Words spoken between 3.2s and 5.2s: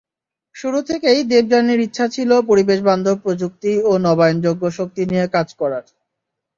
প্রযুক্তি এবং নবায়নযোগ্য শক্তি